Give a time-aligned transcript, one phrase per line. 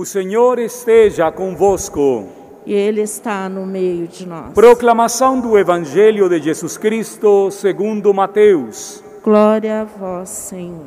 [0.00, 2.26] O Senhor esteja convosco.
[2.64, 4.54] E Ele está no meio de nós.
[4.54, 9.04] Proclamação do Evangelho de Jesus Cristo segundo Mateus.
[9.22, 10.86] Glória a vós, Senhor.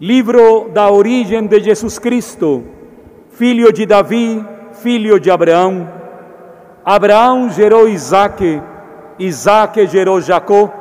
[0.00, 2.62] Livro da origem de Jesus Cristo,
[3.30, 5.92] filho de Davi, filho de Abraão.
[6.84, 8.62] Abraão gerou Isaque,
[9.18, 10.72] Isaque gerou Jacó,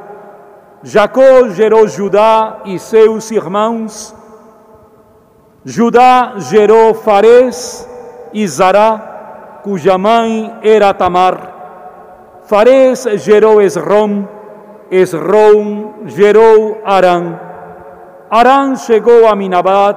[0.84, 4.14] Jacó gerou Judá e seus irmãos.
[5.66, 7.88] Judá gerou Fares
[8.34, 11.54] e Zará, cuja mãe era Tamar.
[12.44, 14.26] Fares gerou Esrom,
[14.92, 17.40] Esrom gerou Arã.
[18.30, 19.96] Arã chegou a Minabad,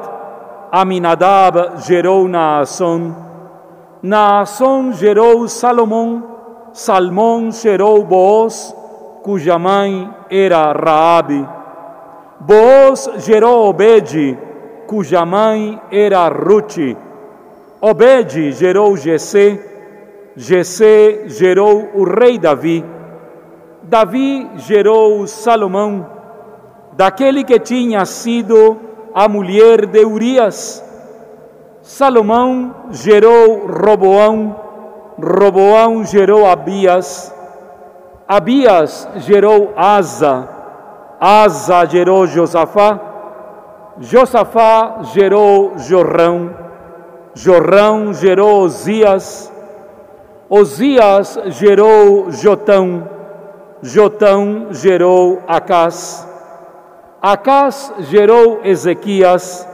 [0.70, 3.12] Aminadab gerou Naasson.
[4.00, 6.22] Naasson gerou Salomão,
[6.72, 8.72] Salmão gerou Boaz,
[9.24, 11.44] cuja mãe era Raabe.
[12.38, 14.38] Boaz gerou Obed,
[14.86, 16.96] cuja mãe era Ruth.
[17.80, 19.58] Obed gerou Jessé,
[20.36, 22.84] Jessé gerou o rei Davi.
[23.82, 26.06] Davi gerou Salomão,
[26.94, 28.76] daquele que tinha sido
[29.14, 30.82] a mulher de Urias.
[31.82, 34.56] Salomão gerou Roboão,
[35.18, 37.32] Roboão gerou Abias,
[38.26, 40.48] Abias gerou Asa,
[41.20, 43.05] Asa gerou Josafá,
[44.00, 46.54] Josafá gerou Jorrão,
[47.34, 49.50] Jorrão gerou Osias,
[50.50, 53.08] Osias gerou Jotão,
[53.82, 56.28] Jotão gerou Acás,
[57.22, 59.66] Acás gerou Ezequias,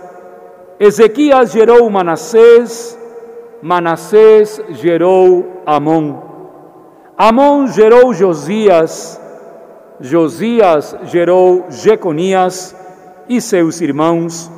[0.79, 2.97] Ezequias gerou Manassés,
[3.61, 6.23] Manassés gerou Amon.
[7.19, 9.21] Amon gerou Josias,
[10.01, 12.82] Josias gerou Jeconias
[13.33, 14.53] e seus irmãos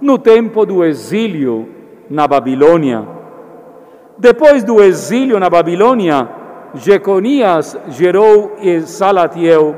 [0.00, 1.68] no tempo do exílio
[2.08, 3.04] na Babilônia.
[4.16, 6.28] Depois do exílio na Babilônia,
[6.74, 8.52] Jeconias gerou
[8.86, 9.74] Salatiel.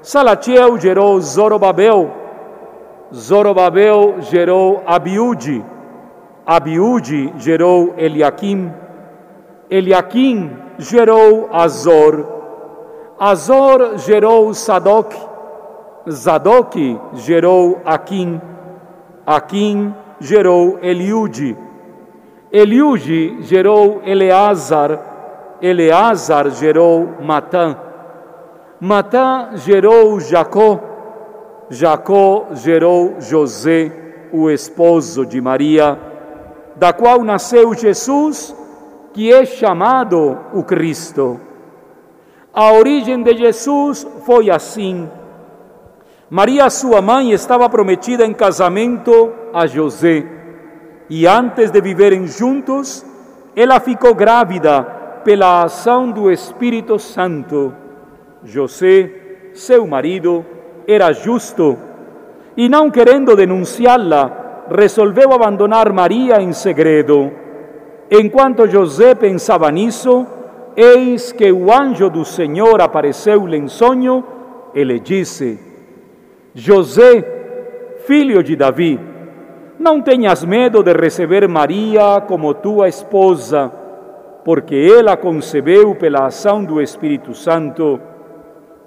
[0.00, 2.10] Salatiel gerou Zorobabel.
[3.14, 5.64] Zorobabel gerou Abiúde.
[6.44, 8.72] Abiúde gerou Eliakim.
[9.70, 12.26] Eliakim gerou Azor.
[13.20, 15.31] Azor gerou Sadoc.
[16.10, 16.74] Sadoc
[17.14, 18.40] gerou Aquim.
[19.24, 21.56] Aquim gerou Eliude.
[22.50, 25.58] Eliude gerou Eleazar.
[25.60, 27.76] Eleazar gerou Matã.
[28.80, 30.80] Matã gerou Jacó.
[31.70, 33.92] Jacó gerou José,
[34.32, 35.98] o esposo de Maria,
[36.76, 38.54] da qual nasceu Jesus,
[39.14, 41.40] que é chamado o Cristo.
[42.52, 45.08] A origem de Jesus foi assim.
[46.34, 50.24] Maria, sua mãe, estava prometida em casamento a José,
[51.10, 53.04] e antes de viverem juntos,
[53.54, 54.82] ela ficou grávida
[55.26, 57.74] pela ação do Espírito Santo.
[58.42, 59.10] José,
[59.52, 60.42] seu marido,
[60.88, 61.76] era justo
[62.56, 67.30] e, não querendo denunciá-la, resolveu abandonar Maria em segredo.
[68.10, 70.26] Enquanto José pensava nisso,
[70.74, 74.24] eis que o anjo do Senhor apareceu-lhe em sonho
[74.74, 75.71] e lhe disse:
[76.54, 77.24] José,
[78.06, 79.00] filho de Davi,
[79.78, 83.72] não tenhas medo de receber Maria como tua esposa,
[84.44, 87.98] porque ela concebeu pela ação do Espírito Santo.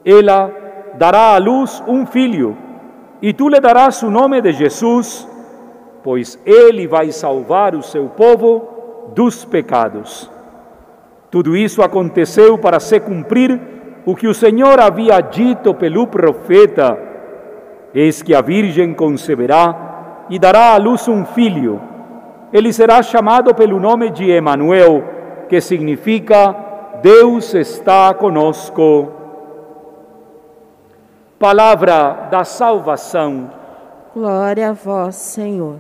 [0.06, 0.52] Ela
[0.94, 2.56] dará à luz um filho,
[3.22, 5.28] e tu lhe darás o nome de Jesus,
[6.04, 10.30] pois ele vai salvar o seu povo dos pecados.
[11.32, 13.60] Tudo isso aconteceu para se cumprir
[14.06, 17.15] o que o Senhor havia dito pelo profeta:
[17.96, 21.82] Eis que a Virgem conceberá e dará à luz um filho.
[22.52, 25.02] Ele será chamado pelo nome de Emanuel,
[25.48, 26.54] que significa
[27.02, 29.14] Deus está conosco.
[31.40, 33.50] Palavra da salvação.
[34.14, 35.78] Glória a vós, Senhor.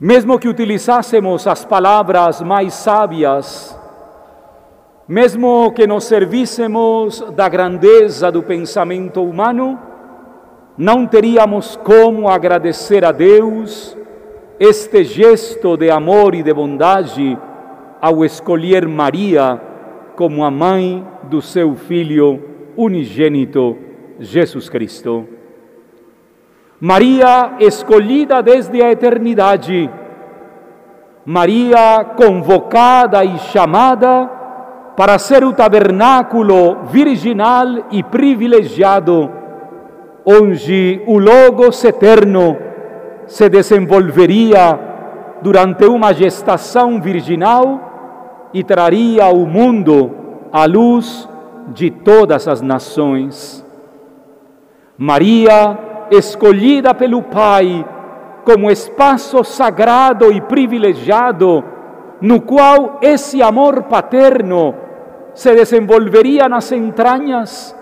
[0.00, 3.78] Mesmo que utilizássemos as palavras mais sábias,
[5.10, 9.76] mesmo que nos servíssemos da grandeza do pensamento humano,
[10.78, 13.98] não teríamos como agradecer a Deus
[14.60, 17.36] este gesto de amor e de bondade
[18.00, 19.60] ao escolher Maria
[20.14, 22.40] como a mãe do seu Filho
[22.76, 23.76] unigênito,
[24.20, 25.26] Jesus Cristo.
[26.78, 29.90] Maria escolhida desde a eternidade,
[31.26, 34.38] Maria convocada e chamada
[35.00, 39.30] para ser o tabernáculo virginal e privilegiado
[40.26, 42.54] onde o Logos eterno
[43.26, 44.78] se desenvolveria
[45.40, 50.10] durante uma gestação virginal e traria ao mundo
[50.52, 51.26] a luz
[51.68, 53.64] de todas as nações.
[54.98, 55.78] Maria,
[56.10, 57.86] escolhida pelo Pai
[58.44, 61.64] como espaço sagrado e privilegiado,
[62.20, 64.89] no qual esse amor paterno
[65.40, 67.74] se desenvolveria nas entranhas.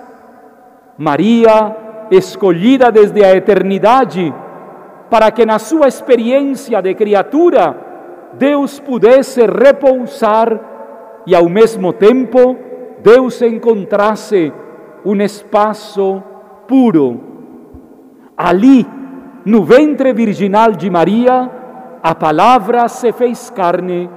[0.97, 1.75] Maria,
[2.09, 4.33] escolhida desde a eternidade,
[5.11, 7.77] para que na sua experiência de criatura
[8.35, 10.61] Deus pudesse repousar
[11.27, 12.57] e ao mesmo tempo
[13.03, 14.53] Deus encontrasse
[15.05, 16.23] um espaço
[16.69, 17.21] puro.
[18.37, 18.87] Ali,
[19.45, 21.51] no ventre virginal de Maria,
[22.01, 24.09] a palavra se fez carne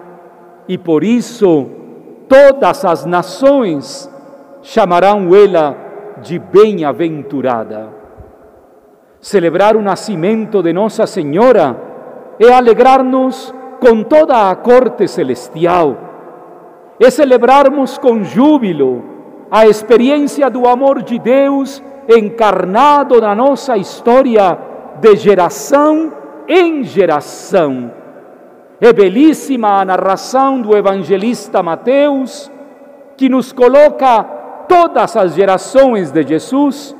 [0.67, 1.80] e por isso
[2.31, 4.09] todas as nações
[4.61, 5.75] chamarão ela
[6.21, 7.89] de bem-aventurada.
[9.19, 11.75] Celebrar o nascimento de Nossa Senhora
[12.39, 15.97] é alegrar-nos com toda a corte celestial,
[17.01, 19.03] é celebrarmos com júbilo
[19.51, 24.57] a experiência do amor de Deus encarnado na nossa história
[25.01, 26.13] de geração
[26.47, 28.00] em geração.
[28.83, 32.51] É belíssima a narração do evangelista Mateus,
[33.15, 34.23] que nos coloca
[34.67, 36.95] todas as gerações de Jesus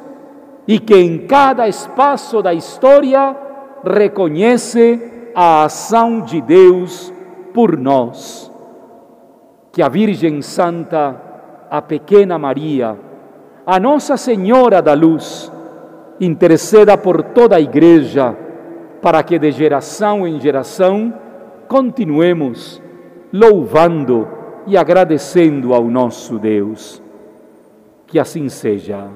[0.68, 3.36] e que em cada espaço da história
[3.84, 7.12] reconhece a ação de Deus
[7.52, 8.52] por nós.
[9.72, 11.20] Que a Virgem Santa,
[11.68, 12.96] a pequena Maria,
[13.66, 15.52] a Nossa Senhora da Luz,
[16.20, 18.38] interceda por toda a Igreja,
[19.02, 21.12] para que de geração em geração
[21.72, 22.84] continuemos
[23.32, 24.28] louvando
[24.68, 27.02] e agradecendo ao nosso Deus.
[28.06, 29.08] Que assim seja.